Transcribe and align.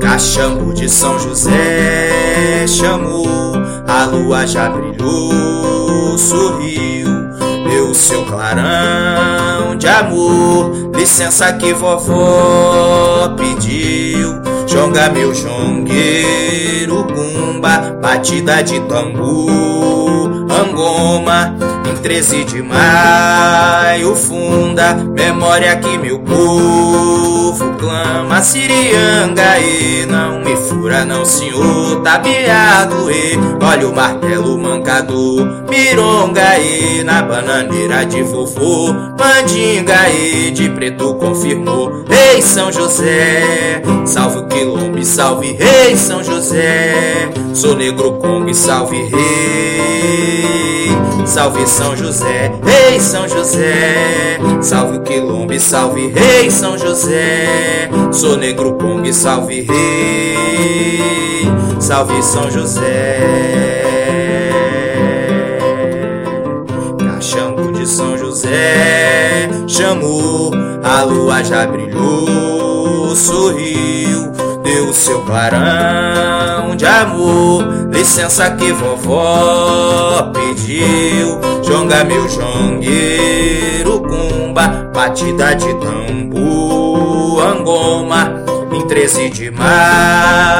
Cachambo 0.00 0.72
de 0.72 0.88
São 0.88 1.18
José 1.18 2.66
chamou, 2.66 3.52
a 3.86 4.04
lua 4.06 4.46
já 4.46 4.68
brilhou, 4.68 6.16
sorriu, 6.16 7.08
deu 7.68 7.94
seu 7.94 8.24
clarão 8.24 9.76
de 9.76 9.86
amor. 9.88 10.72
Licença 10.94 11.52
que 11.52 11.72
vovó 11.74 13.34
pediu, 13.36 14.40
jonga 14.66 15.10
meu 15.10 15.34
jongueiro, 15.34 17.04
gumba, 17.04 17.98
batida 18.00 18.62
de 18.62 18.80
tambor, 18.80 20.33
angoma. 20.54 21.54
Em 21.88 21.96
13 22.02 22.44
de 22.44 22.62
maio 22.62 24.14
funda, 24.14 24.94
memória 24.94 25.76
que 25.76 25.98
meu 25.98 26.18
povo 26.20 27.74
clama, 27.84 28.42
Sirianga 28.42 29.58
e 29.60 30.06
não 30.06 30.40
me 30.40 30.56
fura 30.56 31.04
não 31.04 31.24
senhor, 31.24 32.00
tabiado 32.02 33.10
e 33.10 33.38
olha 33.62 33.88
o 33.88 33.94
martelo 33.94 34.58
mancador, 34.58 35.46
mironga 35.68 36.58
e 36.58 37.04
na 37.04 37.22
bananeira 37.22 38.04
de 38.04 38.22
vovô, 38.22 38.92
mandinga 39.18 40.08
e 40.10 40.50
de 40.50 40.70
preto 40.70 41.14
confirmou, 41.14 42.04
Rei 42.08 42.40
São 42.40 42.72
José, 42.72 43.82
salve 44.06 44.38
o 44.38 44.46
quilombo 44.46 45.04
salve 45.04 45.52
Rei 45.52 45.96
São 45.96 46.24
José, 46.24 47.28
sou 47.52 47.76
negro 47.76 48.14
congo 48.14 48.54
salve 48.54 48.96
Rei, 48.96 49.93
salve 51.26 51.66
São 51.66 51.96
José, 51.96 52.52
Rei 52.62 53.00
São 53.00 53.28
José, 53.28 54.38
salve 54.60 54.98
o 54.98 55.60
salve 55.60 56.08
Rei 56.08 56.50
São 56.50 56.76
José, 56.78 57.88
sou 58.12 58.36
negro 58.36 58.74
congo 58.74 59.12
salve 59.12 59.62
Rei, 59.62 61.46
salve 61.80 62.22
São 62.22 62.50
José. 62.50 63.20
Cachambo 66.98 67.72
de 67.72 67.86
São 67.86 68.16
José 68.18 69.48
chamou, 69.66 70.52
a 70.82 71.02
lua 71.02 71.42
já 71.42 71.66
brilhou, 71.66 73.14
sorriu, 73.16 74.30
deu 74.64 74.92
seu 74.92 75.20
clarão 75.20 76.74
de 76.74 76.86
amor. 76.86 77.88
Licença 77.92 78.50
que 78.52 78.72
vovó 78.72 80.32
pediu, 80.32 81.38
jonga 81.62 82.02
meu 82.02 82.28
jongueiro, 82.28 84.00
cumba, 84.00 84.90
batida 84.92 85.54
de 85.54 85.72
tambor, 85.74 87.46
angoma. 87.46 88.42
Em 88.72 88.88
13 88.88 89.30
de 89.30 89.50
maio 89.52 90.53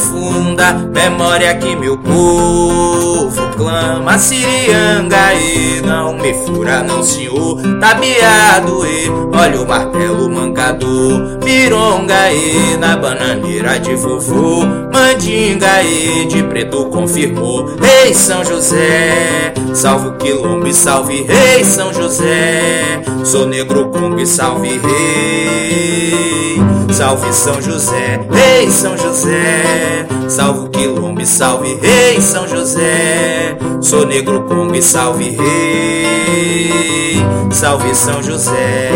funda, 0.00 0.72
memória 0.72 1.54
que 1.54 1.76
meu 1.76 1.96
povo 1.98 3.50
clama, 3.60 4.18
Sirianga 4.18 5.34
e 5.34 5.82
não 5.82 6.14
me 6.14 6.32
fura 6.32 6.82
não 6.82 7.02
senhor, 7.02 7.60
tabiado 7.78 8.86
e 8.86 9.10
olha 9.36 9.60
o 9.60 9.68
martelo 9.68 10.30
mancador, 10.30 11.38
mironga 11.44 12.32
e 12.32 12.76
na 12.78 12.96
bananeira 12.96 13.78
de 13.78 13.94
vovô, 13.94 14.64
mandinga 14.92 15.82
e 15.82 16.26
de 16.26 16.42
preto 16.44 16.86
confirmou, 16.86 17.76
Rei 17.76 18.14
São 18.14 18.42
José, 18.44 19.52
salve 19.74 20.08
o 20.08 20.16
quilombo 20.16 20.66
e 20.66 20.72
salve 20.72 21.22
Rei 21.22 21.62
São 21.62 21.92
José, 21.92 23.02
sou 23.24 23.46
negro 23.46 23.90
congo 23.90 24.18
e 24.20 24.26
salve 24.26 24.78
Rei, 24.78 26.59
salve 27.00 27.32
São 27.32 27.62
José, 27.62 28.20
Rei 28.30 28.70
São 28.70 28.94
José, 28.94 30.06
salve 30.28 30.66
o 30.66 30.68
quilombo 30.68 31.24
salve 31.24 31.74
Rei 31.76 32.20
São 32.20 32.46
José, 32.46 33.56
sou 33.80 34.04
negro 34.04 34.42
congo 34.42 34.74
e 34.74 34.82
salve 34.82 35.30
Rei, 35.30 37.14
salve 37.50 37.94
São 37.94 38.22
José, 38.22 38.90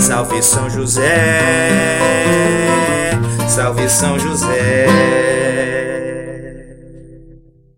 salve 0.00 0.42
São 0.42 0.68
José, 0.68 2.00
salve 3.46 3.88
São 3.88 4.18
José. 4.18 5.41